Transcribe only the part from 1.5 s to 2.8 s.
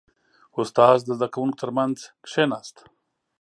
ترمنځ کښېناست.